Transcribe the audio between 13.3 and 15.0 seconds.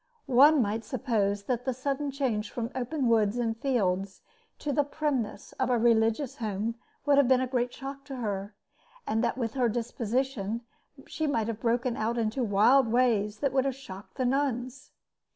that would have shocked the nuns.